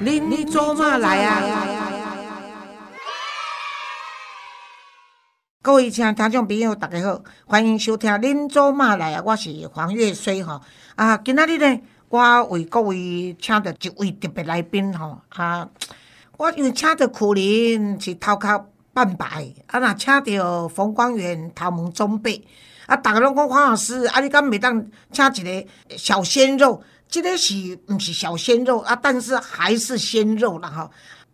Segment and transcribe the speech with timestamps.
[0.00, 1.42] 恁恁做嘛来啊？
[5.60, 10.60] 各位亲听众朋友，大家好，欢迎收听《恁做嘛来啊》，我是黄月水吼。
[10.94, 11.80] 啊，今仔日呢，
[12.10, 15.18] 我为各位请到一位特别来宾吼。
[15.30, 15.68] 啊，
[16.36, 22.40] 我因为请到苦林是头壳半白，啊，若请到冯光远头毛中白，
[22.86, 24.80] 啊，逐个拢讲黄老师，啊，你敢袂当
[25.10, 26.80] 请一个小鲜肉？
[27.08, 28.94] 即个是毋是小鲜肉啊？
[28.94, 30.90] 但是还是鲜肉啦吼。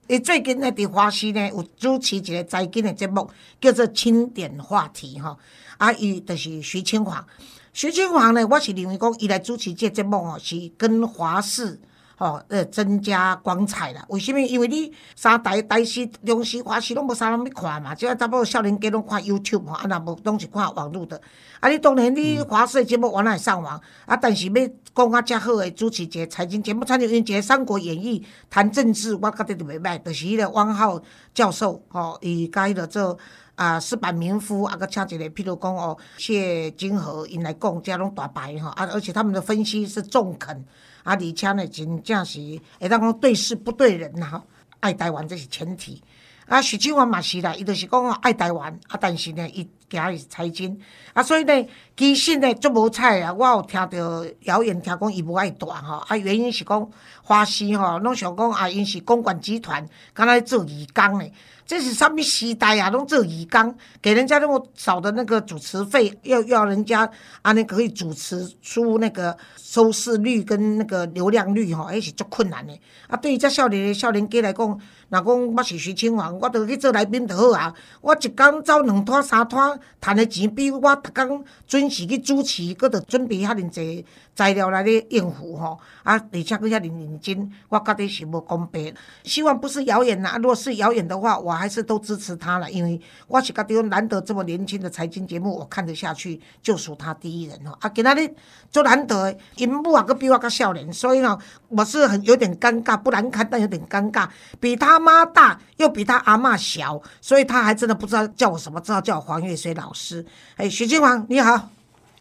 [0.07, 3.29] 伊最近咧，伫华视呢有主持一个财经的节目，
[3.61, 5.39] 叫做《清点话题》吼。
[5.79, 7.27] 啊，伊就是徐清华。
[7.73, 11.81] 徐清华呢，我是认为讲，伊来主持这节目哦，是跟华视。
[12.17, 14.05] 吼，呃，增加光彩啦。
[14.09, 14.41] 为什么？
[14.41, 21.21] 因为你三台、台视、中视、华视拢无啥人要看嘛，即个查某少年家拢看 YouTube 吼，啊，若无拢是看网络的。
[21.61, 24.55] 啊，你当然你华视的节目原来上网，啊，但是要
[24.95, 30.01] 讲啊遮好诶主持一个财经节目，参像因一个《三国演义》谈政治，我觉得就袂歹。
[30.03, 31.01] 就是迄个汪浩
[31.33, 33.19] 教授，吼，伊甲迄个做
[33.57, 40.65] 啊石板民夫，啊，搁请一个，譬如讲哦，谢金河因来讲，遮拢大牌吼，啊，而且他们的分析是中肯。
[41.05, 42.41] 啊，而且呢，真正是
[42.81, 44.43] 会当讲对事不对人呐，
[44.81, 46.03] 爱台湾这是前提。
[46.47, 50.79] 啊，徐志华嘛是啦，伊就是讲爱台湾，啊，但是呢，伊行是财经，
[51.15, 53.33] 啊，所以呢，其实呢，足无彩啊。
[53.33, 56.91] 我有听到谣言，听讲伊无爱断吼，啊，原因是讲
[57.23, 61.27] 花师吼，拢想讲啊，因是公管集团，敢若做义工呢。
[61.67, 62.91] 这是什么时代啊？
[62.91, 67.11] 拢做义工，给人家那么少的那个主持费，要要人家
[67.43, 72.73] 啊，那可以主持出那个收视率跟那个流量率吼，还是足困难的。
[73.09, 77.75] 啊，对于这少年的少年家来讲，若讲我是徐清华，我著去做来宾就好啊。
[78.03, 84.05] 我一工走两摊三摊，赚的钱比我逐工准时去主持，搁着准备遐尼济
[84.37, 85.79] 材料来咧应付吼。
[86.03, 88.95] 啊，而且搁遐尼认真，我觉得是无公平。
[89.23, 91.55] 希望不是谣言呐，如果是谣言的话，我。
[91.55, 97.71] 还是都支持他了，因为我是觉得难得这么年轻的财经节目，我看得下去，就属他第一人哦。
[97.81, 98.35] 啊，今仔日
[98.73, 104.29] 就难得，因母啊个比我较少年，所以呢，我是很有点尴尬，不难看，但有点尴尬。
[104.59, 110.25] 比他妈大，又比他阿妈小，所以他还真的不知道叫我什么，知道叫我黄月水老师。
[110.57, 111.71] 哎，徐金黄你好，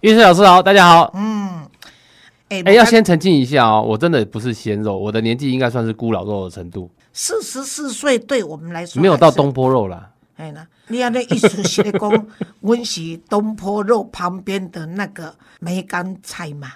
[0.02, 1.12] 月水老师好，大家好。
[1.16, 1.68] 嗯，
[2.50, 6.90] 哎，要先澄清一下哦，我真的不是鲜肉，我的年纪应该算是孤老肉的程度。
[7.14, 10.10] 四十四岁对我们来说没有到东坡肉啦。
[10.36, 12.28] 哎呢你要那艺术学工，
[12.62, 16.70] 温习东坡肉旁边的那个梅干菜嘛？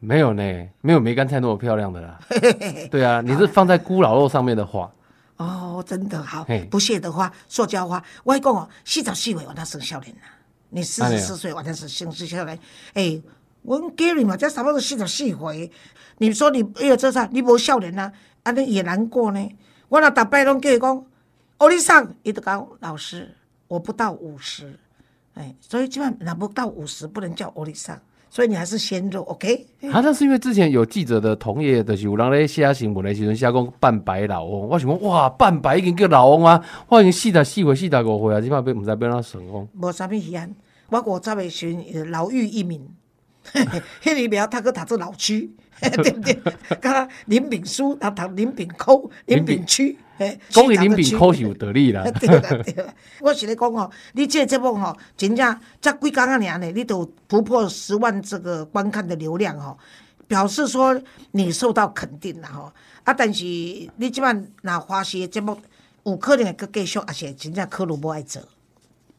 [0.00, 0.42] 没有呢，
[0.80, 2.18] 没有梅干菜那么漂亮的啦。
[2.90, 4.90] 对啊，你是放在孤老肉上面的花。
[5.42, 8.02] 哦，真的好，不屑的话，塑胶花。
[8.24, 10.22] 我讲哦，四十四岁我那生少年呐，
[10.70, 12.58] 你四十四岁我那是生少年。
[12.94, 13.20] 哎，
[13.62, 15.70] 我 Gary 嘛，这差不多四十四岁，
[16.18, 17.28] 你说你哎呀，这啥？
[17.32, 19.48] 你无少年呐，啊，你也难过呢。
[19.88, 21.06] 我那大摆拢叫伊讲，
[21.58, 23.36] 欧丽桑，伊就讲老师，
[23.68, 24.78] 我不到五十，
[25.34, 28.00] 哎，所以基本拿不到五十不能叫欧丽桑，
[28.34, 29.66] 所以你还是先做，OK？
[29.92, 39.68] 啊，那是因为之前有记者的同业的是有人咧写新闻的时阵写讲半白老翁，我想讲哇，半白已经叫老翁啊，我已经四十四岁、四十五岁啊，即摆要唔知变哪成功？
[39.78, 40.50] 无啥物遗憾，
[40.88, 42.88] 我五十岁时老妪一名，
[44.02, 45.54] 迄里苗他个读做老区。
[45.82, 46.38] 对不对？
[46.80, 49.96] 甲林炳书，他读林炳科、林炳区，诶，
[50.48, 52.02] 讲起林炳科是有道理啦。
[52.20, 59.78] 对 啦对啦， 我是咧讲吼，你这节目吼，真正才几工啊尔呢，你都突破十万这个观看的流量吼，
[60.26, 61.00] 表示说
[61.32, 62.72] 你受到肯定啦吼。
[63.04, 64.32] 啊，但是你即摆
[64.62, 65.56] 若花的节目
[66.04, 68.42] 有可能会阁继续，而且真正可能无爱做。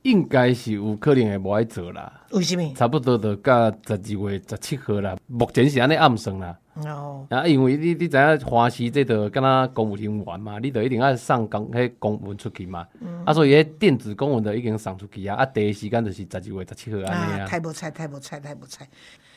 [0.03, 2.73] 应该是有可能会无爱做啦，为什么？
[2.75, 6.57] 差不多到甲十二月十七号啦，目前是安尼暗算啦。
[6.85, 12.85] 哦，啊，因为你你知影华西这个敢若公务人员嘛，你得一定爱送公迄公文出去嘛。
[12.99, 13.23] 嗯。
[13.25, 17.45] 啊，所以迄电子公文都已经送出去啊，啊，第一时间就是十二月十七号安尼啊。
[17.45, 18.87] 太无彩，太无彩，太无彩。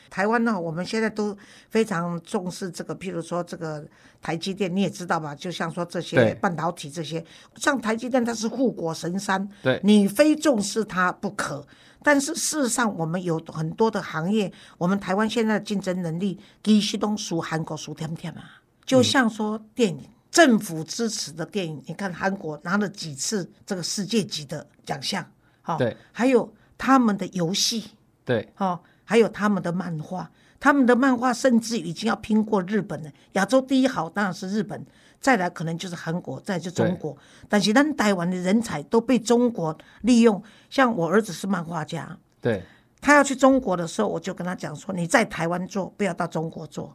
[0.09, 1.35] 台湾呢，我们现在都
[1.69, 3.85] 非常重视这个，譬如说这个
[4.21, 5.33] 台积电，你也知道吧？
[5.35, 7.23] 就像说这些半导体这些，
[7.55, 11.65] 像台积电它是护国神山，对，你非重视它不可。
[12.03, 18.41] 但是事实上，我们有很多的行业，我们台湾现在的竞争能力，比西东输韩国输甜甜嘛。
[18.85, 19.99] 就像说电影，
[20.31, 25.25] 政府支持的电影，你看韩国拿了几次这个世界级的奖项，
[25.61, 27.83] 好，对，还有他们的游戏，
[28.23, 28.81] 对，好。
[29.09, 33.09] 还有他们的漫画，他们的漫画甚至已经要拼过日本了。
[33.31, 34.85] 亚洲第一好当然是日本，
[35.21, 37.15] 再来可能就是韩国，再就中国。
[37.47, 40.43] 但是咱台湾的人才都被中国利用。
[40.69, 42.61] 像我儿子是漫画家，对，
[42.99, 46.93] 他要去中国的时候，我就跟他讲说：你在台湾做，不要到中国做。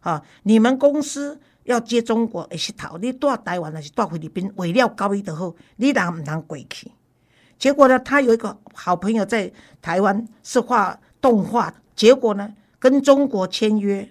[0.00, 6.90] 啊，你们公司要接中国的石头，你到台湾还是到菲律宾，为了交易就好，你人唔能过去。
[7.56, 9.50] 结果呢，他有一个好朋友在
[9.80, 14.06] 台湾是画动画，结果呢，跟中国签约，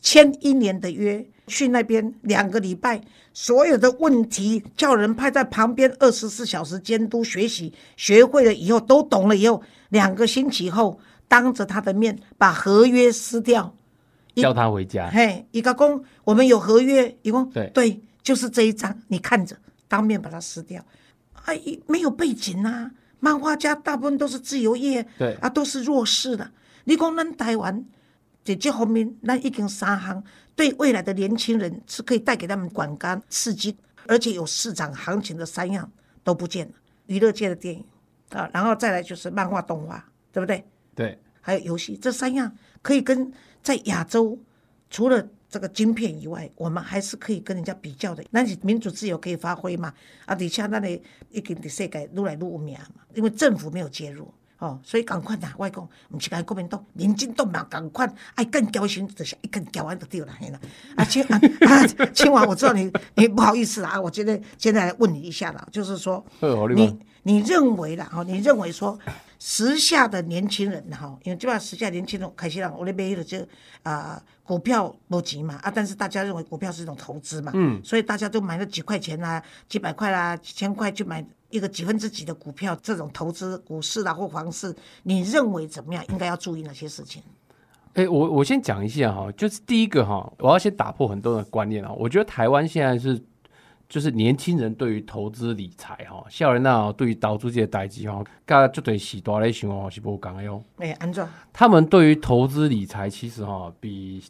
[0.00, 3.00] 签一年的约，去那边两个礼拜，
[3.32, 13.72] 所有的问题叫人派在旁边二十四小时监督学习，学会了以后都懂了以后，两个星期后，当着他的面把合约撕掉。
[14.34, 15.08] 叫他回家。
[15.10, 19.56] 嘿，一个公，我们有合约，一共对对，就是这一张，你看着，
[19.86, 20.84] 当面把它撕掉。
[21.44, 22.90] 哎，没有背景啊，
[23.20, 26.50] 漫画家大部分都是自由业，对啊，都是弱势的。
[26.84, 27.84] 你讲咱台湾，
[28.44, 30.22] 在这方面，那已经三行，
[30.54, 33.76] 对未来的年轻人是可以带给他们管干刺激，
[34.06, 35.90] 而且有市场行情的三样
[36.22, 36.72] 都不见了。
[37.06, 37.84] 娱乐界的电影
[38.30, 40.64] 啊，然后再来就是漫画动画，对不对？
[40.94, 43.32] 对，还有游戏，这三样可以跟。
[43.60, 44.38] 在亚洲，
[44.88, 48.22] 除了这个晶片以外，我们还是可以跟人家比较的。
[48.30, 49.92] 那你民主自由可以发挥嘛？
[50.26, 60.60] 啊，底下那里已经的世界愈来愈有名嘛，因为政府没有介入哦，所以赶快呐，外公，唔是讲国民党、民进党嘛，赶快爱更交心，就是一更交完就对了，嘿啦。
[60.96, 66.24] 啊，青啊， 青王，我知道你你不好意思啊，我觉得现在来问你一下了，就是说，
[66.74, 68.98] 你你认为啦，哦，你认为说？
[69.40, 73.38] 时下的年轻人哈，因为基本上时下年轻人开始让我那边的就
[73.84, 86.02] 啊股票不急嘛啊，但是大家认为股票是一种投资嘛，嗯，所以大家都买了几块钱啦、几百块啦、几千块去买一个几分之几的股票，这种投资股市啦或房市，你认为怎么样？
[86.08, 87.22] 应该要注意哪些事情？
[87.92, 93.22] 哎，我我先讲一下哈，就是第一个哈，我要先打破很多的观念啊，我觉得台湾现在是。
[93.90, 100.62] 就是年轻人对于投资理财哈，少年呐对于投资这些代志哈，噶就对时代来想哦是不讲的哟。
[100.76, 101.26] 哎，安怎？
[101.54, 104.22] 他们对于投资理财其实哈比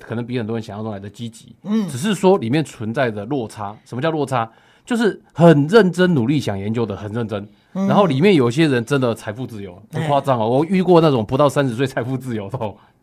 [0.00, 1.54] 可能比很多人想象中来的积极。
[1.64, 1.88] 嗯。
[1.88, 4.50] 只是说里面存在的落差，什么叫落差？
[4.84, 12.58] 就是很认真努力想研究的很认真，然后里面有些人真的财富自由，很夸张哦，我遇过那种不到三十岁财富自由的。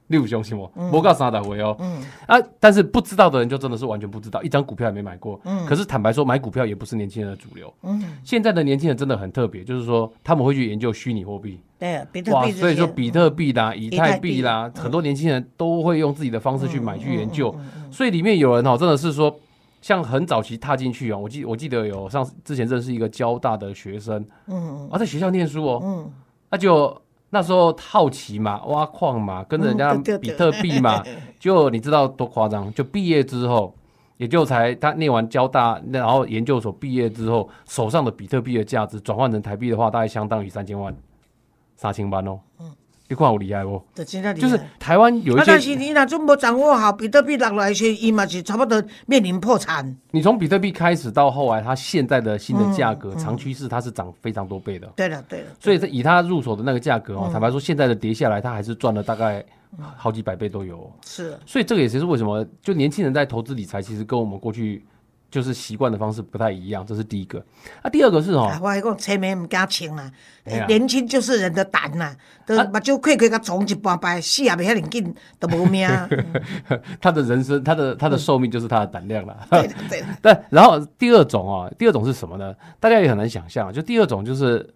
[0.09, 1.75] 六相信我，我告三大回哦。
[1.79, 5.39] 嗯啊，但是不知道的人就真的是完全不知道，一张股票也没买过。
[5.45, 7.73] 嗯，可是坦白说，买股票也不是年轻人的主流。
[7.83, 11.59] 嗯，现在的年轻人真的很特别，就是说他们会去研究虚拟货币。
[11.77, 12.51] 对，比特币。
[12.51, 17.55] 所以说比特币啦、以太币啦，很多年轻人都会用自己的方式去买去研究。
[17.91, 19.33] 所以里面有人哦，真的是说，
[19.79, 26.11] 像很早期踏进去啊，我记我记得有上之前认识一个交大的学生，嗯，啊，在学校念书哦，嗯，
[26.49, 26.99] 那就。
[27.31, 31.03] 那时候好奇嘛，挖矿嘛，跟着人家比特币嘛，
[31.39, 32.73] 就你知道多夸张？
[32.73, 33.73] 就毕业之后，
[34.17, 40.95] 也就才他念完交大，然后研究所毕业之后，手上的比特币的价值转换成台币的话，大概相当于三千万，
[41.75, 42.39] 三千万哦。
[42.59, 42.71] 嗯。
[43.09, 43.81] 你看我厉害不？
[43.95, 49.97] 就是台湾有一些，但是你那种没掌握好，比特币落来时，伊嘛是差不多面临破产。
[50.11, 54.87] 你从比特币开始到后来，它现在的新的价格长趋势，它是涨非常多倍的。
[54.95, 55.47] 对的，对的。
[55.59, 59.43] 所以以它入手的那个价格哦，坦白说，现在的跌下来，它还是赚了大概
[59.97, 60.91] 好几百倍都有。
[61.03, 61.35] 是。
[61.47, 64.85] 所以这个也是为什么，就年轻人在投资理财，其实跟我们过去。
[65.31, 67.43] 就是习惯的方式不太一样，这是第一个。
[67.81, 70.11] 啊，第二个是哦，我还讲车没唔敢轻啦，
[70.67, 72.15] 年轻就是人的胆呐，
[72.45, 75.87] 都目睭开开个肿一半摆，死也袂遐灵紧，都无命。
[76.99, 79.37] 他的人生，他的他的寿命就是他的胆量了。
[79.51, 80.03] 对对。
[80.21, 82.55] 但然后第二种啊，第二种是什么呢？
[82.79, 84.67] 大家也很难想象，就第二种就是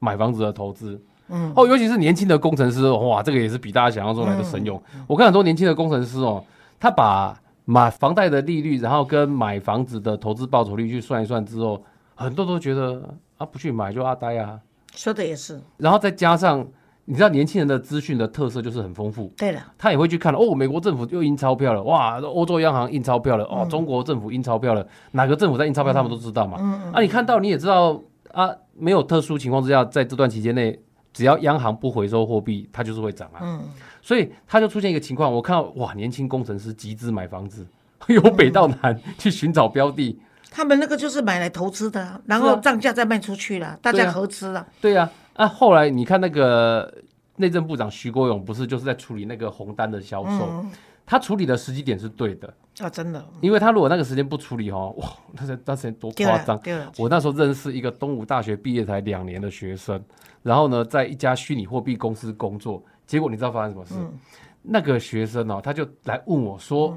[0.00, 1.00] 买房子的投资。
[1.28, 1.50] 嗯。
[1.56, 4.82] 哦，尤其是年轻的工程师，哇，这个也是比大家想象中来的神勇。
[5.06, 6.44] 我看很多年轻的工程师哦，
[6.78, 7.34] 他把。
[7.64, 11.82] 买房贷的利率，然后跟买房子的投资报酬率去算一算之后，
[12.14, 14.60] 很多都觉得啊，不去买就阿呆啊。
[14.94, 15.60] 说的也是。
[15.78, 16.66] 然后再加上，
[17.06, 19.32] 你知道年轻人的资讯的特色就是很丰富。
[19.36, 19.60] 对了。
[19.78, 26.58] 他也会去看哦，美国政府又印钞票了，哇，欧洲央行印钞票了，哦，中国政府印钞票了，哪个政府在印钞票，他们都知道嘛。
[26.60, 26.92] 嗯嗯。
[26.92, 28.00] 啊，你看到你也知道
[28.32, 30.78] 啊，没有特殊情况之下，在这段期间内，
[31.12, 33.40] 只要央行不回收货币，它就是会涨啊。
[33.42, 33.60] 嗯。
[34.04, 37.66] 所以他就出现一个情况，我看到哇，年轻工程师集资买房子，
[38.08, 40.20] 由北到南去寻找标的。
[40.50, 44.66] 他们那个就是买来投资的，然后涨价再卖出去了，大家合资了。
[44.78, 46.92] 对呀，啊，后来你看那个
[47.36, 50.66] 内政部长徐国勇，不是就是在处理那个红单的销售，
[51.06, 53.24] 他处理的时机点是对的啊，真的。
[53.40, 56.60] 因为他如果那个时间不处理哦，哇，那时那时间多夸张。
[56.98, 59.98] 我那时候认识一个东吴大学毕业才两年的学生，
[60.42, 62.84] 然后呢，在一家虚拟货币公司工作。
[63.06, 63.94] 结果你知道发生什么事？
[64.62, 66.96] 那个学生哦，他就来问我说：“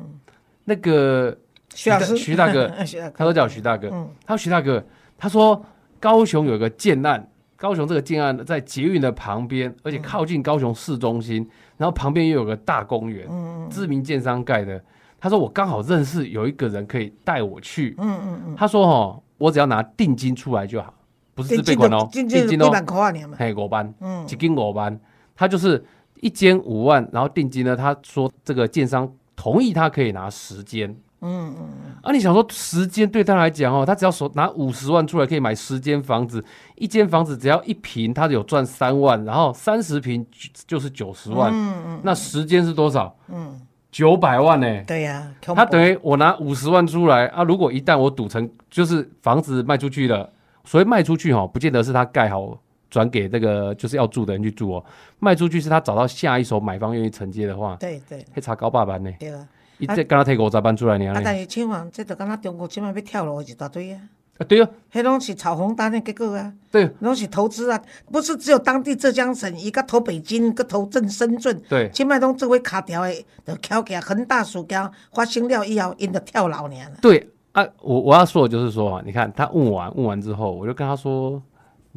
[0.63, 1.37] 那个
[1.73, 2.71] 徐大 徐大哥，
[3.13, 3.89] 他说叫徐大哥，
[4.25, 4.81] 他说徐大哥，
[5.17, 5.65] 他说
[5.99, 11.45] 高雄有个建案，高雄这个建案在捷运的旁边，而且靠近高雄市中心，
[11.75, 13.27] 然后旁边又有个大公园，
[13.69, 14.81] 知名建商盖的。
[15.19, 17.95] 他说我刚好认识有一个人可以带我去。
[17.97, 18.55] 嗯嗯嗯。
[18.55, 20.93] 他说哦，我只要拿定金出来就好，
[21.35, 23.35] 不是自备款哦，定金哦，一万块啊，年嘛。
[23.37, 24.97] 嘿，五万，嗯，一斤五万。
[25.35, 25.83] 他就是
[26.21, 30.89] 一间五万，然后定金呢，他说这个建商同意他可以拿十间。
[31.21, 31.95] 嗯嗯嗯。
[32.03, 36.43] 啊，你想说十间对他来讲哦，他只要手拿五十万出来可以买十间房子，
[36.75, 40.25] 一间房子只要一平，他有赚三万，然后三十平
[40.67, 41.51] 就是九十万。
[41.53, 42.01] 嗯嗯。
[42.03, 43.15] 那时间是多少？
[43.29, 43.61] 嗯。
[43.89, 44.83] 九百万呢？
[44.85, 47.41] 对呀，他等于我拿五十万出来啊！
[47.41, 50.29] 如果一旦我赌成就是房子卖出去了，
[50.65, 54.85] 所以卖出去哈，不见得是他盖好转给这个就是要住的人去住哦。
[55.19, 59.11] 卖出去是他找到下一手买方愿意承接的话，对对，可以查高八班呢。
[59.19, 61.07] 对啊，一这刚刚提五十万出来呢。
[61.07, 63.99] 啊，但是千万这就刚刚中国今晚要跳楼一大堆啊。
[64.37, 76.75] 啊，对啊，迄拢是炒红单的结果啊，对，拢是投资啊，不是只有当地浙江省，伊个投北京，个投正深圳，对，即摆拢做位卡条的，就翘起来恒大事件发生了以后，因就跳楼呢。
[77.01, 81.41] 对啊，我我要说的就是说，你看他问完问完之后，我就跟他说，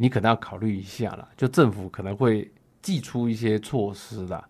[0.02, 4.42] 你可能要考虑一下了，就政府可能会寄出一些措施的，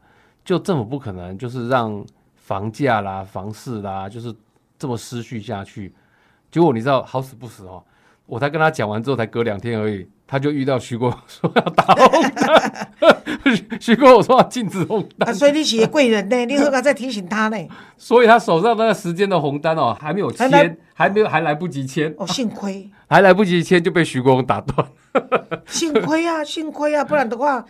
[0.45, 4.33] 就政府不可能就是让房价啦、房市啦，就是
[4.79, 5.93] 这么失序下去。
[6.53, 7.83] 结果你知道好死不死哦，
[8.27, 12.73] 我才跟他讲完之后，才隔两天而已，他就遇到徐国说要打红单。
[13.81, 17.57] 徐国我说要禁止红单，所以你是贵人呢，你何必再提醒他呢？
[17.99, 22.15] 所以他手上那个时间的红单哦，还没有签，还没有还来不及签。
[22.17, 24.87] 哦，幸亏 还来不及签就被徐国勇打断。
[25.67, 27.65] 幸亏啊，幸亏啊，不然的话，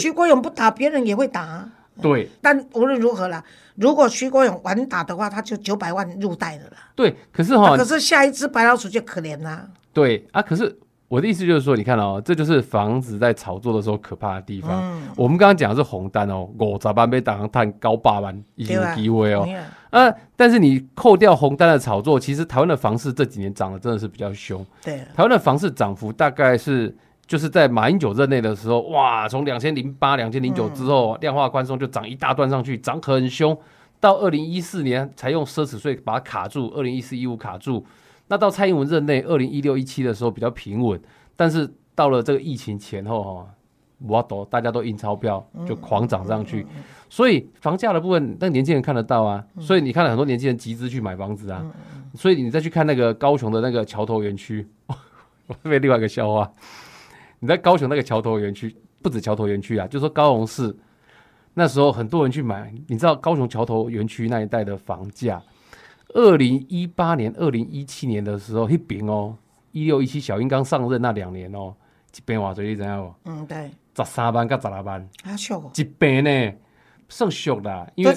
[0.00, 1.68] 徐国勇不打，别人也会打。
[2.00, 3.44] 对，但无论如何啦，
[3.76, 6.78] 如果徐国勇晚打的话，他就九百万入袋了啦。
[6.96, 9.68] 对，可是哈，可是下一只白老鼠就可怜啦。
[9.92, 10.74] 对啊，可是
[11.12, 14.82] 我的意思就是说，你看哦，这就是房子在炒作的时候可怕的地方。
[14.82, 19.46] 嗯，我们刚刚讲的是红单哦，我咋办被打上探高八万，已经低位哦。
[19.90, 24.64] 啊，但是你扣掉红单的炒作，其实台湾的房市这几年涨得真的是比较凶。
[24.82, 26.96] 对，台湾的房市涨幅大概是。
[27.24, 33.56] 就是在马英九任内的时候，哇，从两千零八、两千零九之后，量化宽松就涨一大段上去，涨很凶。
[34.00, 37.86] 到二零一四年才用奢侈税把它卡住，二零一四一五卡住。
[38.32, 40.98] 那到蔡英文任内，二零一六一七的时候比较平稳，
[41.36, 43.46] 但是到了这个疫情前后哈，
[43.98, 46.66] 我懂，大家都印钞票就狂涨上去。
[47.10, 49.44] 所以房价的部分，那年轻人看得到啊。
[49.60, 51.62] 所以你看了很多年轻人集资去买房子啊。
[52.14, 54.66] 所以你再去看那个高雄的那个桥头园区，
[55.46, 56.50] 我特别另外一个笑话。
[57.38, 60.74] 你在高雄那个桥头园区，不止桥头园区啊，就说高雄市
[61.52, 62.72] 那时候很多人去买。
[62.86, 65.42] 你知道高雄桥头园区那一带的房价，
[66.14, 69.36] 二零一八年、二零一七年的时候，一边哦，
[69.72, 71.74] 一六一七小英刚上任那两年哦，
[72.16, 73.14] 一边话最你知影无？
[73.24, 76.52] 嗯，对，十三万到十六万，啊，少一边呢。
[77.08, 78.14] 算俗啦，因为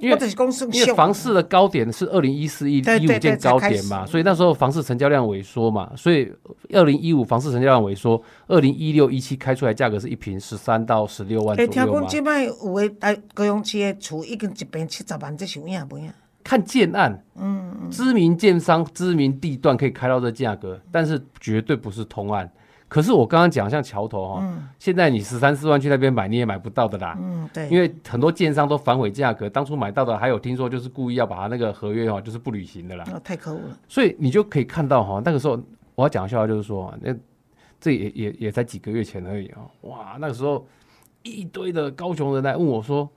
[0.00, 6.30] 因为房市的高点是二零一四一一五见高点嘛，所以那时候房市成交量萎缩嘛，所以
[6.70, 11.74] 二零一五房市成交量萎缩，二零一六一七开出来价格是一平十三到十六万左右嘛。
[11.74, 16.12] 听讲这摆有诶，哎，高雄市的厝已经一平七十万，这是有影无影？
[16.44, 22.48] 看建案，嗯，知名建商、知名地段可以开到这价格，但是绝对不是通案。
[22.86, 27.18] 可是我刚刚讲像桥头哈，现在你十三四万去那边买你也买不到的啦。
[27.20, 33.04] 嗯，对，因为很多建商都反悔价格，当初买到的还有听说就是故意要把他那个合约哈，就是不履行的啦。
[33.12, 33.78] 哦，太可恶了。
[33.88, 35.60] 所以你就可以看到哈，那个时候
[35.96, 37.12] 我要讲笑话就是说，那
[37.80, 39.62] 这也也也才几个月前而已啊。
[39.80, 40.64] 哇，那个时候
[41.22, 43.10] 一堆的高雄人来问我说，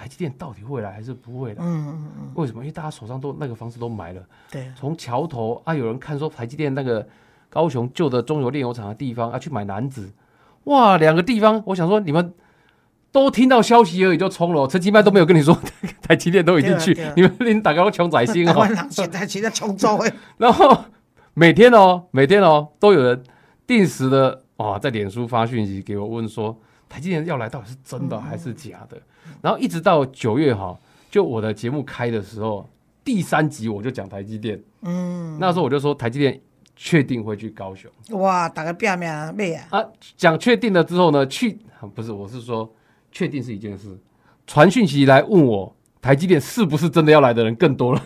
[0.00, 1.56] 台积电到底会来还是不会来？
[1.60, 2.32] 嗯嗯嗯。
[2.34, 2.60] 为什么？
[2.62, 4.22] 因为大家手上都那个房子都买了。
[4.50, 4.70] 对。
[4.76, 7.06] 从桥头啊，有人看说台积电那个。
[7.52, 10.08] 高雄旧的中油炼油厂的地方要去买男子，
[10.66, 12.32] 哇，两个地方，我想说你们
[13.10, 15.58] 都听到消息而已就冲了，陈其迈都没有跟你说，
[16.00, 20.84] 台积电都已经去，你们连打开穷仔心哦，现在现在冲走哎， 然后
[21.34, 23.20] 每天哦，每天哦，都有人
[23.66, 26.56] 定时的哦，在脸书发讯息给我问说，
[26.90, 29.00] 台积电要来到底是真的还是假的？
[29.40, 30.78] 然后一直到九月哈，
[31.10, 32.68] 就我的节目开的时候，
[33.02, 36.38] 第三集我就讲台积电，嗯，那时候我就说台积电。
[36.82, 38.48] 确定会去高雄哇！
[38.48, 39.80] 大家拼命咩啊？
[39.80, 39.84] 啊，
[40.16, 41.26] 讲确定了之后呢？
[41.26, 41.58] 去
[41.94, 42.74] 不是，我是说，
[43.12, 43.94] 确定是一件事。
[44.46, 48.02] 传讯息来问我，台积电是不是真的要来的人更多了？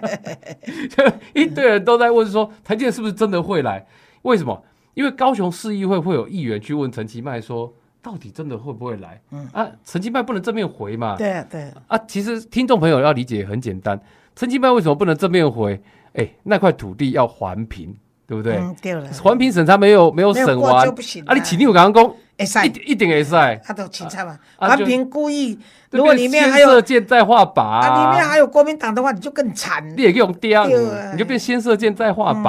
[1.32, 3.86] 一堆人都在问说，台积电是不是真的会来？
[4.22, 4.64] 为什么？
[4.94, 7.72] 因为高雄市议会会有议员去问陈其迈说，
[8.06, 9.20] 到底真的会不会来？
[9.32, 11.16] 嗯啊，陈其迈不能正面回嘛？
[11.16, 14.00] 对对啊，其实听众朋友要理解很简单，
[14.36, 15.82] 陈其迈为什么不能正面回？
[16.12, 17.92] 哎，那块土地要环评，
[18.24, 18.62] 对不对？
[18.80, 20.86] 对了，环评审查没有没有审完，
[21.26, 24.38] 啊，你起立我刚刚讲，一一定会塞，他都清查嘛。
[24.56, 25.58] 环评故意，
[25.90, 29.84] 如果里面还有箭在画靶，啊，里面还有国民党的话，你就更惨。
[29.96, 30.64] 你也用第二，
[31.10, 32.48] 你就变先射箭再画靶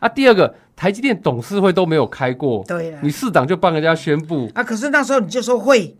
[0.00, 0.08] 啊。
[0.14, 4.64] 第二个，台积电董事会都没有开过，对你市长就帮人家宣布啊。
[4.64, 5.96] 可是那时候你就说会，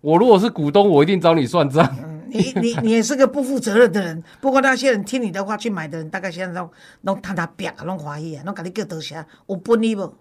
[0.00, 1.88] 我如果是股东，我一定找你算账。
[2.28, 4.22] 你你你也是个不负责任的人。
[4.40, 6.70] 不过那些人听你的话去买的人，大概现在都
[7.02, 9.22] 拢摊他表，拢怀疑啊，拢甲你叫多少？
[9.48, 10.14] 有本你无？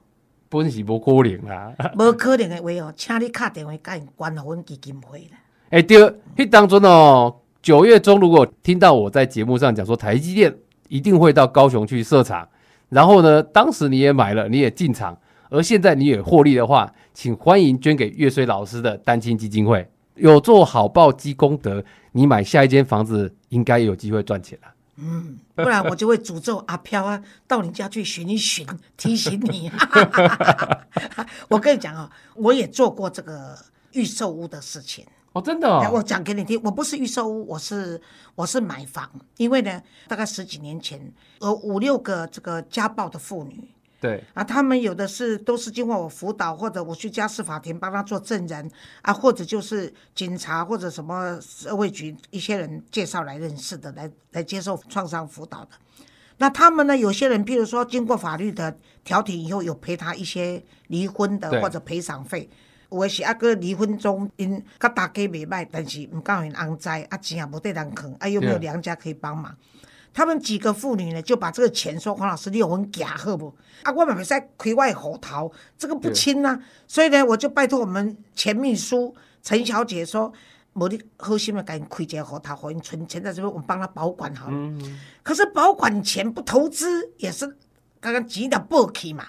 [0.49, 1.73] 本是无可能啊！
[1.97, 5.37] 无可能的话哦，请你打电话甲因关好阮基金会啦。
[5.69, 5.97] 哎对，
[6.35, 10.53] 迄当中哦，九月中如果听到我在节目上讲说台积电
[10.89, 12.45] 一定会到高雄去设厂，
[12.91, 15.17] 然后呢，当时你也买了，你也进场，
[15.49, 19.89] 而现在你也获利的话，请欢迎捐给岳水老师的单亲基金会。
[20.15, 21.81] 有做好报积功德，
[22.11, 24.67] 你买下一间房子应该有机会赚钱了。
[24.97, 28.67] 嗯，不然我就会诅咒阿飘啊，到你家去寻一寻，
[28.97, 29.71] 提醒你。
[31.47, 33.57] 我跟你讲啊，我也做过这个
[33.93, 35.05] 预售屋的事情。
[35.33, 35.89] 哦，真的？
[35.91, 38.01] 我讲给你听，我不是预售屋，我是
[38.35, 39.09] 我是买房。
[39.37, 43.69] 因为呢，大概十几年前，有五六个这个家暴的妇女。
[44.01, 48.69] 对啊，他们有的是都是经过我辅导，或者我去家事法庭帮他做证人
[49.03, 55.69] 啊，或者就是警察或者什么社会局一些人介绍来认识的，来来接受创伤辅导的。
[56.39, 62.49] 那他们呢，有些人譬如说经过法律的调停以后，有赔他一些离婚的或者赔偿费。
[62.91, 69.55] 有的是啊个离婚中因甲大家袂歹，但是唔够因翁知啊钱也无得人坑，啊有没有娘家可以帮忙？
[70.13, 73.55] 他们几个妇女呢，就把这个钱说：“黄老师，你有份假好不？
[73.83, 76.59] 啊，我们袂使开外户头，这个不清啊。
[76.85, 80.33] 所以呢，我就拜托我们前秘书陈小姐说：，
[80.73, 84.79] 无你好心的，赶紧开一个户头，好，你存钱在这边，我们帮他保管好了。
[85.23, 87.47] 可是保管钱不投资，也是
[88.01, 89.27] 刚刚急的不起嘛。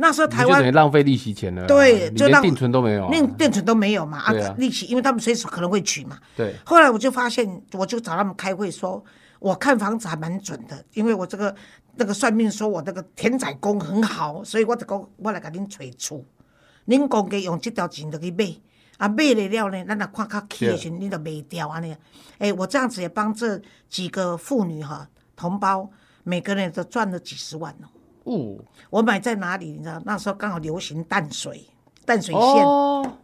[0.00, 4.18] 那时候台湾浪费利息钱了，对，就连定存都没有，连定存都没有嘛。
[4.18, 6.18] 啊，利息，因为他们随时可能会取嘛。
[6.36, 6.54] 对。
[6.64, 9.04] 后来我就发现，我就找他们开会说。
[9.38, 11.56] 我看房子还蛮准的，因为我这个
[11.96, 16.22] 那个算命说我这个田仔宫很好，所以我就讲我来给您催促，
[16.84, 18.54] 您公家用这条钱就去买，
[18.98, 21.96] 啊买了了呢，咱若看较起的时，你就卖掉安尼。
[22.36, 25.88] 哎，我这样子也帮这几个妇女哈同胞，
[26.22, 27.88] 每个人都赚了几十万哦。
[28.32, 28.56] 哦，
[28.90, 29.72] 我买在哪里？
[29.72, 31.66] 你知道那时候刚好流行淡水，
[32.04, 33.20] 淡水线。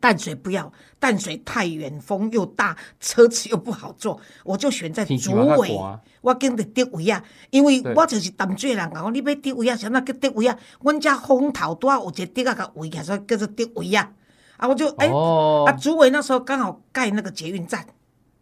[0.00, 5.80] 淡水不要，淡水太远，风又大，车子又不好坐，我就选在竹尾。
[6.20, 10.58] 我跟着得位啊，因为我就是淡水人，讲你要得位啊，啥那叫得位啊？
[10.82, 14.12] 阮家风头拄啊有一个德啊个位，所以叫做得位啊。
[14.58, 17.86] 啊，我就哎，啊竹尾那时候刚好盖那个捷运站，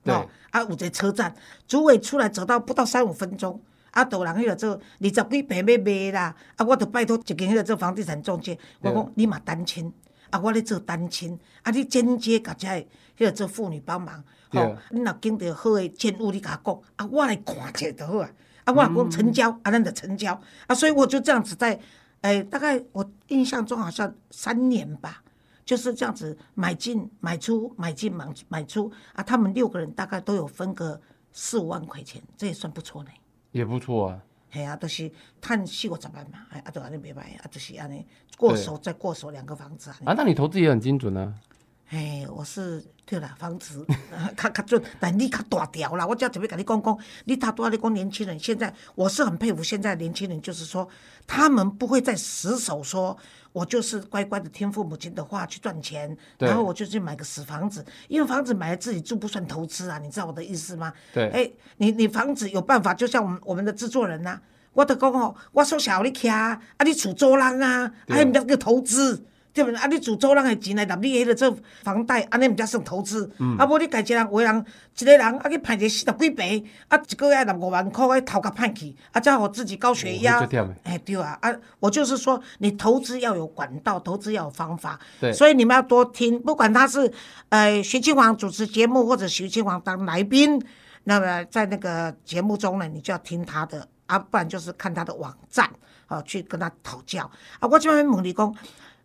[0.07, 1.33] 哦，啊有一个车站，
[1.69, 3.61] 竹尾出来走到不到三五分钟，
[3.93, 9.91] 啊，都人迄个做二十几平要卖啦，啊，我著拜托一间迄个做房地产中介，我讲你嘛单亲。
[10.31, 12.87] 啊，我咧做单亲，啊，你间接甲遮迄
[13.19, 18.31] 个做妇女帮忙，吼，你若经到好诶建物，你甲我讲，啊，我来看者就好啊，
[18.65, 21.79] 啊，我讲成交，啊，咱就成交，啊，所以我就这样子在，
[22.23, 25.23] 诶，大概我印象中好像三年吧，
[25.67, 30.99] 就是这样子买进买出买进买买出，啊，他们六个人大概都有分个
[31.31, 33.11] 四五万块钱，这也算不错呢，
[33.53, 34.21] 也不错啊。
[34.53, 35.11] 系啊，都是
[35.41, 38.05] 赚四五十万嘛，哎，啊，都安尼袂歹，啊，就是安尼
[38.37, 39.97] 过手再过手两个房子啊。
[40.05, 41.33] 啊，那你投资也很精准啊。
[41.93, 43.87] 哎，我是对了，房子
[44.35, 46.07] 较较准，但你较大条啦。
[46.07, 50.89] 我只要准备跟你讲讲，你他多你讲年轻人现在，我是很佩服现在年轻人，就是说
[51.27, 53.17] 他们不会再死守说。
[53.53, 60.91] 我就是乖乖的听父母亲的话去赚钱，然后我就去买个死房子，因为房子买了自己住不算投资啊，你知道我的意思吗？
[61.13, 64.39] 对，哎，你你房子有办法，就像我们我们的制作人呐，
[64.73, 69.23] 我都讲哦，我说小你徛，啊你厝租人啊，还唔叫叫投资。
[69.55, 69.79] 对不对？
[69.79, 73.31] 啊，你自租人的钱来纳你迄个做房贷，安尼毋才算投资。
[73.59, 74.65] 啊，无你家一人为人
[74.99, 80.41] 一个人啊去骗一个四十几倍，啊一个月拿五万块，头壳判去，啊叫我自己高血压。
[80.85, 84.99] 哎，对啊，啊，我就是说，你投资要有管道，投资要有方法。
[85.21, 85.33] 对。
[85.33, 87.13] 所以你们要多听，不管他是
[87.51, 90.59] 呃徐庆煌主持节目，或者徐庆煌当来宾，
[91.05, 95.69] 那么在那个节目中呢，你就要听他的，啊，不然就是看他的网站，
[96.07, 97.31] 啊，去跟他讨教。
[97.61, 98.55] 啊，我这边问你讲。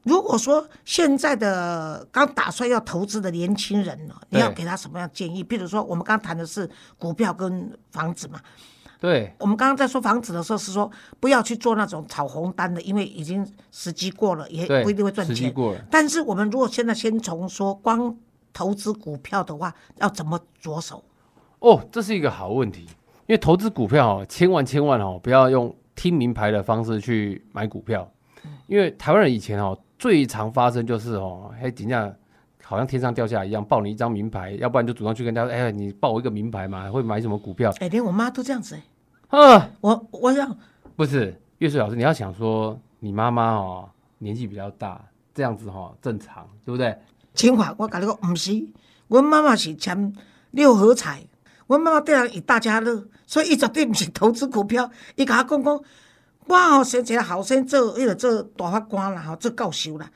[0.07, 5.43] 如果说现在的刚打算要投资的年轻人呢，你要给他什么样建议？
[5.43, 8.39] 比如说，我们刚谈的是股票跟房子嘛。
[8.99, 9.33] 对。
[9.39, 10.89] 我们刚刚在说房子的时候，是说
[11.19, 15.35] 不要去做那种炒红单的，因为已经时机过了，也不一定会赚钱。
[15.35, 15.81] 时机过了。
[15.91, 18.15] 但是我们如果现在先从说光
[18.53, 21.03] 投资股票的话，要怎么着手？
[21.59, 22.83] 哦，这是一个好问题，
[23.27, 25.75] 因为投资股票哦，千万千万哦，不要用。
[25.97, 28.07] 听名牌的方式去买股票，
[28.67, 32.13] 因为台湾人以前哦最常发生就是哦，哎，怎样
[32.63, 37.73] 好像天上掉下来一样，报你一张名牌，要不然就主动去跟他说，哎，你报我一个名牌嘛，会买什么股票？
[37.79, 38.77] 哎，连我妈都这样子
[39.29, 40.55] 哎，啊，我我想
[40.95, 46.97] 不是岳水老师，你要想说你妈妈哦年纪比较大，这样子哈正常，对不对？
[47.33, 48.67] 清华，我跟你讲，不是，
[49.07, 50.13] 我妈妈是签
[50.51, 51.21] 六合彩。
[51.67, 54.89] 我妈妈对人以大家乐，所以伊绝对不是投资股票。
[55.17, 55.81] 伊甲我讲讲，
[56.47, 60.09] 我吼生一个后生做，迄个做大法官啦，吼做教授啦，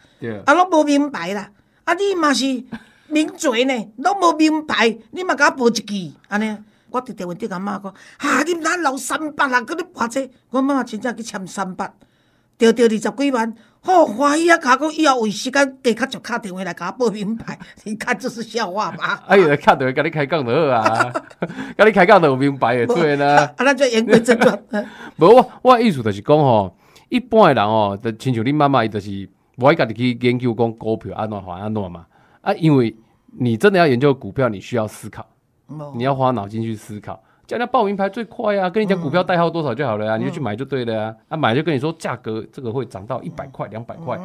[0.46, 1.50] 啊，拢无明白啦。
[1.84, 2.46] 啊，你嘛是
[3.08, 6.58] 名嘴呢，拢无明白，你嘛甲我报一句，安尼，
[6.90, 9.62] 我伫电话顶阿妈讲，哈，你哪留三百啊？
[9.62, 11.94] 搁你花这，阮妈妈真正去签三百，
[12.58, 13.54] 着着二十几万。
[13.84, 14.58] 好欢喜啊！
[14.58, 19.20] 卡讲以后有时间加较少敲电话来甲我报名牌， 你看这是笑话吗？
[19.28, 21.12] 哎呀，敲电话甲你开讲就好啊，
[21.76, 23.52] 甲你开讲就有名牌的对啦。
[23.58, 24.64] 啊，咱就言归正传。
[25.18, 26.76] 无我我意思就是讲吼，
[27.10, 32.06] 一般诶人吼，就亲像你妈妈伊就是无爱家己去研究讲股票安怎还安怎嘛。
[32.42, 32.96] 啊，因为
[33.40, 35.26] 你真的要研究股票，你需要思考，
[35.96, 37.20] 你要花脑筋去思考。
[37.52, 38.70] 叫人家报名牌最快啊！
[38.70, 41.14] 跟你讲股票代号多少就好了呀，你就去买就对了呀。
[41.28, 44.18] 啊，买就跟你说价格这个会涨到一百块、两百块，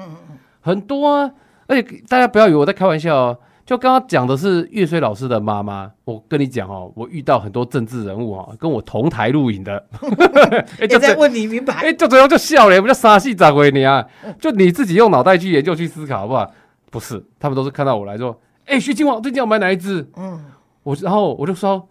[0.61, 1.29] 很多啊。
[1.67, 3.39] 而且大家不要以为我在开玩笑哦。
[3.65, 9.85] 就刚刚讲的是岳水老师的妈妈，我跟你讲哦，我遇到很多政治人物啊，跟我同台录影的，
[10.79, 11.75] 也在问你明白？
[11.83, 14.07] 哎，就这样就笑了，不叫傻戏咋回你啊？
[14.39, 16.49] 就你自己用脑袋去研究去思考好不好？
[16.93, 20.09] 不是，他们都是看到我来说，哎，徐金王最近要买哪一只？
[20.17, 20.45] 嗯，
[20.85, 21.89] 我然后我就说。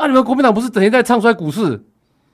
[0.00, 0.06] 啊！
[0.06, 1.78] 你们国民党不是整天在唱衰股市？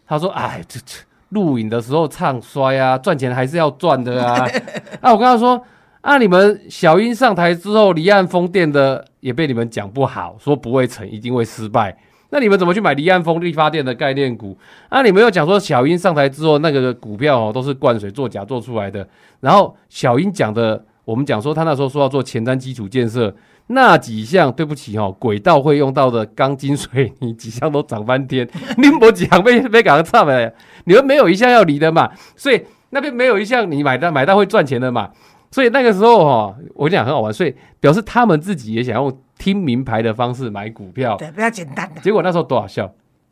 [0.06, 0.98] 他说：“哎，这这
[1.30, 4.46] 录影的时候唱衰啊，赚钱还是要赚的啊。
[5.02, 5.60] ”啊，我跟他说
[6.00, 11.98] ：“啊，你们小英上台之后，离岸风电的也被你们讲不好，说不会成，一定会失败。
[12.30, 14.56] 那你们怎么去买离岸风力发电的概念股？
[14.88, 19.04] 啊，你们又讲说小英上台之后，那个股票哦都是灌水作假做出来的。
[19.40, 23.34] 然后小英讲的，我们讲说他那时候说要做前瞻基础建设。”
[23.68, 28.48] 那几项对不起哦，轨道会用到的钢筋水泥几项都涨翻天，
[28.78, 30.54] 你们几项被被搞得差呗？
[30.84, 35.10] 你们没有一项要离的嘛，所以那边没有一项你买到买到会赚钱的嘛，
[35.50, 42.00] 所以那个时候哈，我跟你讲很好玩，所以表示他们自己也想用听名牌的方式买股票，对，比较简单的。
[42.00, 42.88] 结果那时候多好笑，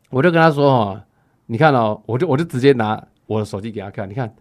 [0.09, 1.01] 我就跟他说哈，
[1.45, 4.33] 你看哦，我就我就直接拿我的手机给他看，你看，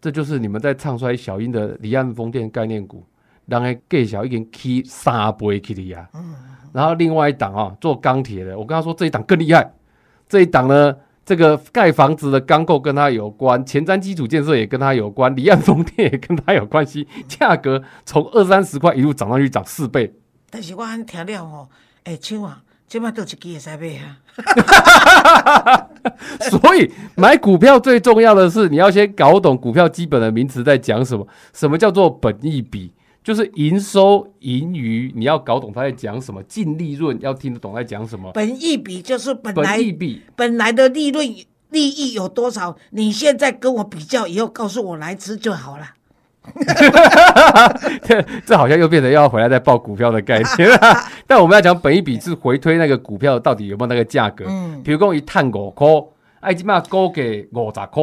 [0.00, 3.04] 这就是你们在唱衰小英的离岸风电概念股。
[3.48, 6.06] 让个介绍已经起三倍去的呀，
[6.72, 9.72] 然后另外一档啊做钢铁的，我跟他说这一档更厉害，
[10.28, 20.12] 这一档呢这个盖房子的钢构跟它有关，前瞻基础建设也跟它有关，离岸风电也跟它有关系，价格从二三十块一路涨上去涨四倍。
[20.50, 21.68] 但是我安听了吼，
[22.04, 25.88] 哎，青蛙，今麦都一支会使买啊。
[26.50, 32.92] 所以买股票最重要的是你要先搞懂股票基本的名词在讲什么，什么叫做本益比。
[33.22, 38.32] 就是营收、盈余，你要搞懂他在讲什么；净利润要听得懂在讲什么。
[38.32, 41.26] 本益比就是本来本益比本来的利润
[41.70, 42.74] 利益有多少？
[42.90, 45.90] 你现在跟我比较，以后告诉我来吃就好了。
[48.02, 50.78] 这 这好像又变成要回来再报股票的概念了。
[51.28, 54.46] 但我们要讲本益比是回推那个股票到底有没有那个价格。
[54.48, 55.86] 嗯，比如讲一探五块，
[56.40, 58.02] 哎，起码高给五十块，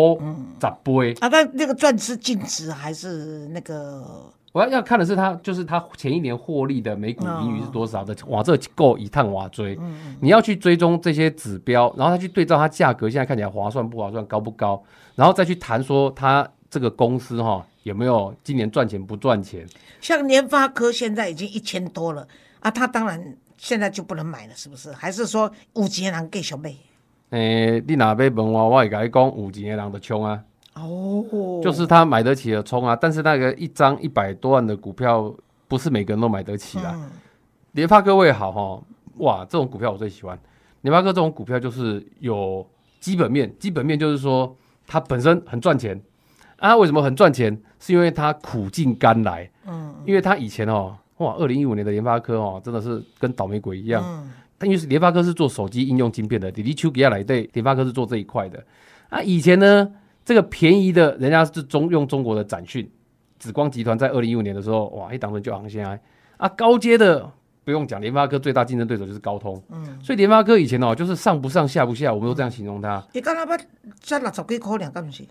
[0.61, 1.15] 十倍。
[1.21, 4.29] 啊，但那个赚是净值还是那个？
[4.55, 9.77] 我要要看的是它，就是它前一年获利的每股盈余是多少的，哇，这够一趟哇追。
[10.21, 14.81] 你要去追踪这些指标，然后他去对照它价格现在看起来划算不划算，高不高，
[15.13, 19.67] 然后再去谈说它这个公司哈有没有今年赚钱不赚钱。
[19.99, 22.25] 像联发科现在已经一千多了
[22.61, 24.89] 啊，他当然现在就不能买了，是不是？
[24.93, 26.73] 还是说五级的人继续买？
[27.31, 30.41] 诶，你哪要问我，我会甲你讲五级的人的冲啊。
[30.75, 35.33] 哦，就是他买得起的冲啊，但是那个一张一百多万的股票，
[35.67, 36.95] 不是每个人都买得起的。
[37.71, 38.83] 联发科位好哈，
[39.19, 40.37] 哇，这种股票我最喜欢。
[40.81, 42.65] 联发科这种股票就是有
[42.99, 44.53] 基本面，基本面就是说
[44.85, 45.99] 它本身很赚钱
[46.57, 46.75] 啊。
[46.75, 47.57] 为什么很赚钱？
[47.79, 49.49] 是因为它苦尽甘来。
[49.65, 54.03] 嗯，因为它以前哦，哇，二零一五年的联发科哦，真的是跟倒霉鬼一样。
[54.05, 54.29] 嗯，
[54.63, 58.61] 因为是联发科是做手机应用晶片的，迪迪丘给亚来对，联发科是做这一块的。
[59.07, 59.89] 啊，以前呢？
[60.25, 62.89] 这个便宜的，人家是中用中国的展讯，
[63.37, 66.01] 紫光集团在二零一五年的时候，哇，一档人就昂起来
[66.37, 66.49] 啊！
[66.49, 67.31] 高阶的
[67.63, 73.05] 不用讲，联发科最大竞争对手就是高通，嗯，所以联发科以前哦，就是上不上下不下，我们都这样形容它。
[73.13, 73.51] 你刚才不
[74.01, 75.23] 加六十几块两，干不是？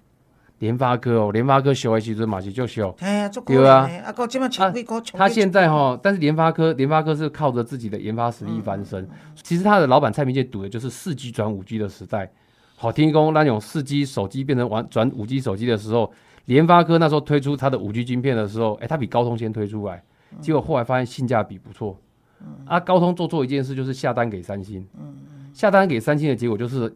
[0.61, 2.95] 联发科哦，联发科修的时阵嘛是就修，
[3.45, 4.13] 对啊，啊，
[5.13, 9.07] 他现在哈，但是联发科，联发科是靠着自己的研发实力翻身。
[9.43, 12.31] 其实他的老板蔡明介赌的就是四 G 转五 G 的时代。
[12.77, 16.13] 好听工那种四 G 手机变成完转五 G 手机的时候，
[16.47, 20.03] 联发科那时候推出它的五 G 晶片的时候，哎，它比高通先推出来，
[20.41, 21.97] 结果后来发现性价比不错。
[22.67, 24.87] 啊，高通做错一件事就是下单给三星。
[25.53, 26.95] 下单给三星的结果就是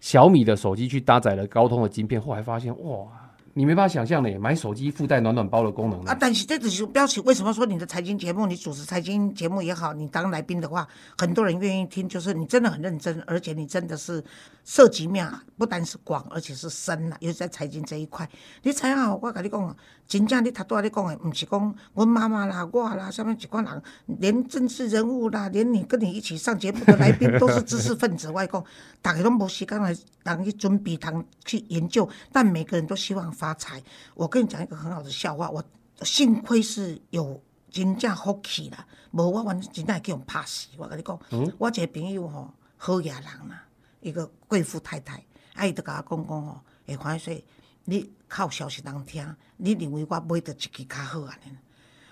[0.00, 3.06] 小米的手机去搭载了高通的晶片，后来发现哇。
[3.52, 6.16] 你没办法想象的，买手机附带暖暖包的功能啊！
[6.18, 7.20] 但是这只是标题。
[7.22, 10.86] 为什么说你的财经节目，你主持财经节目也好，你当来宾的话，
[11.18, 14.22] 很多人愿意听，就是你真的很认真，而且你真的是
[14.64, 18.28] 涉及面不单是广，而且是深呐，尤其在财经这一块。
[18.62, 28.30] 你猜下，我跟你讲啊，真正你他都在你讲的，不是讲我妈妈啦、我啦，下面几个人，连政治人物啦，连你跟你一起上节目的来宾都是知识分子。
[28.30, 28.64] 外公，
[29.02, 33.34] 大家都没时间来，让你准备，堂去研究，但每个人都希望。
[33.40, 33.82] 发财！
[34.14, 35.64] 我跟你讲一个很好的笑话，我
[36.02, 40.68] 幸亏是有真正福气啦，无我完真正会叫人拍死。
[40.76, 41.18] 我跟你讲，
[41.58, 43.64] 我一个朋友吼，好野人啦，
[44.00, 45.24] 一个贵妇太太，
[45.54, 47.44] 啊，伊就甲我讲讲吼，会看说
[47.86, 51.56] 你靠消息人听，你认为我买到一支较好安尼？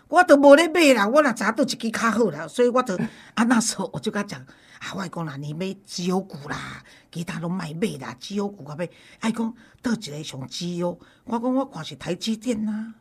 [0.08, 2.96] 我都无咧买啦，我若早倒一支较好啦，所以我就
[3.34, 8.88] 啊那时候我就甲讲，啊，我讲啦，你买绩优股啦，其他拢卖买啦，绩优股甲买，
[9.20, 12.94] 爱讲倒一个上绩优，我讲我看是台积电呐，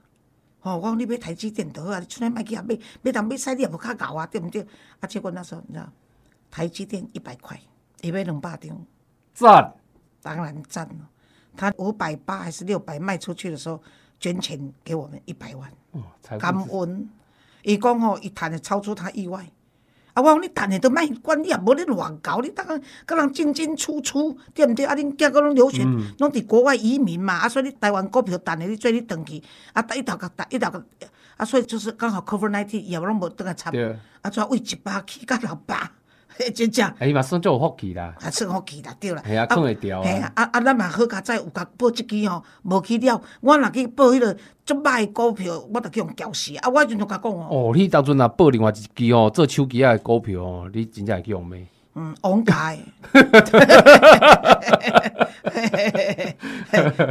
[0.60, 4.68] 吼，我讲你买台积电就好啊，你出来卖去啊买，买当买你也无较高啊，对毋对？
[5.00, 5.90] 啊，结果那时候你知道，
[6.52, 7.58] 台积电一百块，
[8.02, 8.86] 伊买两百张，
[9.34, 9.74] 赞，
[10.22, 11.10] 当然赞了。
[11.56, 13.82] 他五百八还是六百卖出去的时候。
[14.20, 15.72] 捐钱给我们一百万，
[16.40, 17.10] 感恩。
[17.64, 19.46] 伊讲吼，伊赚的超出他意外。
[20.14, 24.86] 啊，我讲你赚的都卖管你也无咧乱搞，你当然跟人进进出出，对毋对？
[24.86, 25.84] 啊，恁囝个拢留学，
[26.18, 30.84] 拢伫国外移民嘛，啊，所以你台湾股票赚的，你做你转去，啊，一头个，一头个，
[31.36, 33.72] 啊，所以就是刚好 cover nineteen 也拢无倒来插，
[34.22, 35.92] 啊，怎为一百起到六百。
[36.54, 51.66] 真正，哎嘛算做有福气啦，啊算福气啦，对啦，系啊，看会掉啊，啊啊，咱嘛好加载有甲报一支吼，无去了，我若去报迄个足歹股票，我着去用搅死，啊，我迄阵就甲讲哦，哦，你当阵若报另外一支吼，做手机仔股票哦，你真正会去用咩？
[52.00, 52.78] 嗯，王家，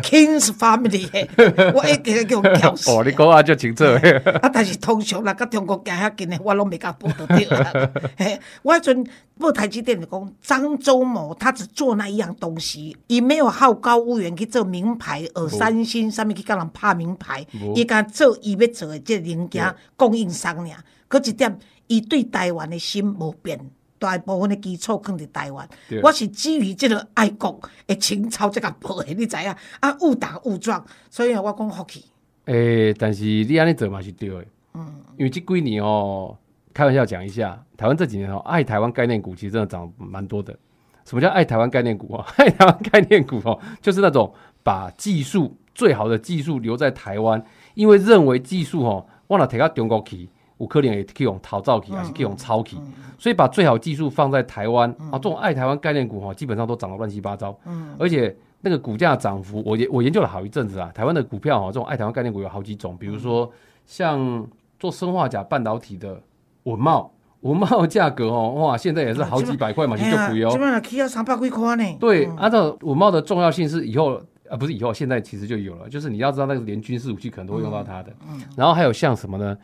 [0.01, 1.09] King's Family，
[1.75, 3.83] 我一直叫叫哦，你讲啊，就清楚。
[3.85, 7.65] 啊，但是通常啦，甲中国行遐近的，我拢未甲报得着。
[8.17, 9.05] 嘿，我迄阵
[9.41, 17.45] 报台积电就讲，张忠谋他只做那一样东西，伊没有好高骛远去做名牌，而三星上面去甲人拍名牌，
[17.75, 20.77] 伊敢做伊要做的这零件供应商尔。
[21.09, 23.59] 搁一点，伊对台湾的心无变。
[23.99, 25.69] 大部分的基础放伫台湾，
[26.03, 29.55] 我是基于即个爱国的情操才甲报的，你知影？
[29.81, 32.05] 啊，误打误撞，所以我讲福气。
[32.47, 36.37] 诶，但是你安尼做嘛是对的，嗯，因为这几年哦，
[36.73, 40.57] 开玩笑讲一下，台湾这几年哦，爱台湾概念股其实真的涨蛮多的。
[41.05, 42.27] 什么叫爱台湾概念股啊？
[42.37, 44.33] 爱台湾概念股哦，就是那种
[44.63, 47.43] 把技术最好的技术留在台湾，
[47.75, 50.29] 因为认为技术哦，忘了提到中国去。
[50.59, 52.79] 五颗链也可以用陶造起，还是可以用抄起，
[53.19, 57.59] 所以把最好技术放在台湾啊，这种爱台湾概念股哈，基本上都涨得乱七八糟。
[57.67, 63.51] 嗯，而且那个股价涨幅，我研我研究了好一阵子啊，台湾的股票哈，这种爱台湾概念股有好几种，比如说
[63.85, 64.47] 像
[64.79, 66.21] 做生化甲半导体的
[66.63, 70.51] 文茂，文茂价格哦，哇，现在也是好几百块嘛，就贵哦。
[70.51, 71.85] 基本上起要三百几块呢。
[72.01, 78.11] 对，按照文茂的重要性是以后啊，不是以后，现在其实就有了，就是你要知道那个连军事武器可能都会用到它的。
[78.29, 79.57] 嗯，然后还有像什么呢？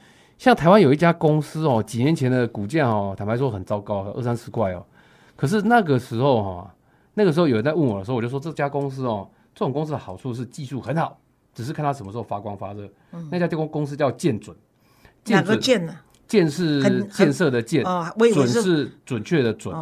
[0.42, 4.84] 像台湾有一家公司哦，几年前的股价哦，坦白说很糟糕，二三十块哦。
[5.36, 6.74] 可是那个时候哈，
[7.14, 11.16] 那个时候有人在问我的时候，我就说这家公司哦，这种公司的好处是技术很好，
[11.54, 12.88] 只是看它什么时候发光发热。
[13.30, 14.56] 那家电工公司叫建准，
[15.26, 15.94] 哪个建呢？
[16.26, 19.72] 建是建设的建哦，准是准确的准。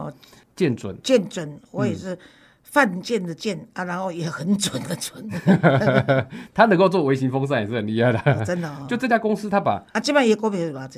[0.55, 2.19] 建准，建准，我也是。
[2.71, 5.29] 犯贱的贱啊，然后也很准的准。
[6.55, 8.73] 他能够做微型风扇也是很厉害的，真的。
[8.89, 10.89] 就这家公司，他把啊，基本上也股票多少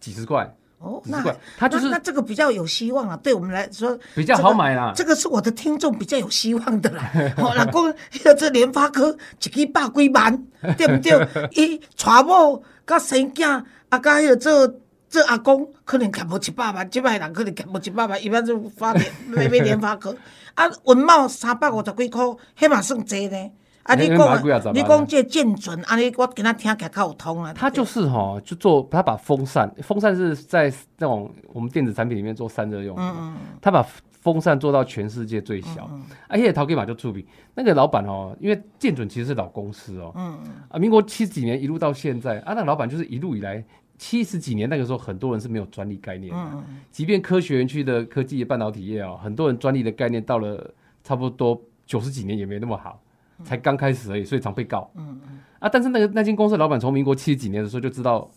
[0.00, 1.22] 几十块哦，那
[1.58, 4.94] 他就是那这个比较有希望啊，对我们来说比较好买啦。
[4.96, 7.12] 这个是我的听众比较有希望的啦。
[7.36, 7.94] 老公，
[8.38, 10.42] 这联发科一支百几万，
[10.78, 11.28] 对不对？
[11.52, 14.74] 伊娶某甲生囝，啊，甲迄个做。
[15.10, 20.16] 这阿公可能欠无一百万，即摆人可能欠无一百万，一般就发连买买联发科。
[20.54, 23.50] 啊，文茂三百五十几箍，迄嘛算济呢。
[23.82, 27.52] 啊，你讲，你讲这建准，安尼我跟他听起来较有通啊。
[27.52, 33.02] 他就是哈，就做他把风扇，风扇是在那种我们电子产品里面做散热用的。
[33.02, 33.36] 嗯嗯。
[33.60, 33.84] 他把
[34.20, 35.90] 风扇做到全世界最小，
[36.28, 37.26] 而且陶给马就出名。
[37.54, 40.12] 那个老板哦，因为建准其实是老公司哦。
[40.14, 40.52] 嗯嗯。
[40.68, 43.64] 啊，民国七十几年一路到现在，啊，那老板就是一路以来。
[44.00, 46.40] 七十几年那个时候，很多人是没有专利概念的。
[46.40, 50.72] 嗯嗯即便科学园区的科技半导体业啊，很多人专利的概念到了
[51.04, 52.98] 差不多九十几年也没那么好，
[53.44, 54.90] 才刚开始而已，所以常被告。
[54.96, 55.40] 嗯嗯。
[55.58, 58.30] 啊，但是那个那间公司老板从民国七十几年的时候就知道。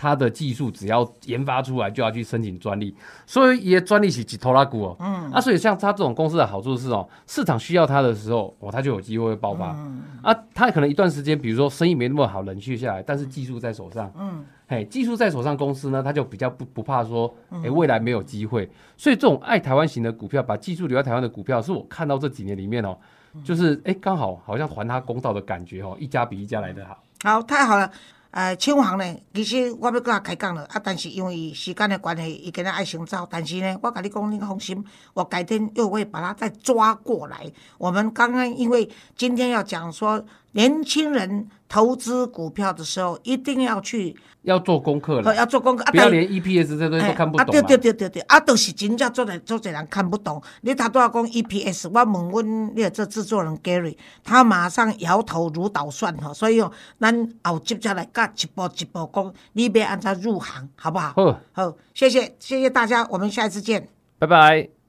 [0.00, 4.96] 他的技术只要研发出来，就要去申请专利，所以也专利起几头拉股哦。
[4.98, 9.72] 嗯，啊，所以像他这种公司的好处是哦，市场需要他的时候，哦，他就有机会爆发。
[9.72, 14.10] 嗯，啊，他可能一段时间，比如说生意没那么好，冷却下来，但是技术在手上。
[14.18, 17.30] 嗯，嘿，技术在手上，公司呢，他就比较不不怕说，
[17.62, 18.66] 哎，未来没有机会。
[18.96, 22.96] 所以这种爱台湾型的股票，把技术留在台湾的股票，是我看到这几年里面哦，
[23.44, 26.96] 就是哎，刚好好像还他公道的感觉哦，一家比一家来得好。
[27.22, 27.90] 好，太好了。
[28.30, 33.26] 呃，厂房呢，其实我要跟他开讲了，啊，但是因为时间的关系，伊今日爱先走。
[33.30, 37.50] 但是呢，我甲你讲，你放心，我改天又会把他再抓过来。
[37.78, 40.24] 我们刚刚因为今天要讲说。
[40.52, 47.50] 年轻人投资股票的时候，一定要去要做功课了，要做功课，不要连 EPS 这东西都看不懂啊！
[47.50, 50.42] 对对对对对，啊，都是真正做的做这人看不懂。
[50.62, 56.32] 你他都要讲 EPS，我问问你这制作人 Gary，他马上摇头如捣蒜哈。
[56.32, 61.12] 所以哦，咱后接下来甲一步一步讲，你别按照入行，好不好？
[61.14, 63.86] 好，好，谢谢谢谢大家，我们下一次见，
[64.18, 64.79] 拜拜。